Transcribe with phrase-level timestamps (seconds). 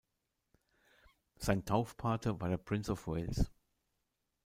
[1.37, 3.51] Sein Taufpate war der Prince of Wales.